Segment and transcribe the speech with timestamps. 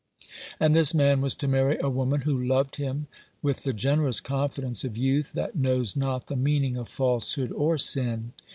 [0.59, 3.05] And this man was to marry a woman who loved him
[3.43, 8.33] with the generous confidence of youth that knows not the meaning of falsehood or sin.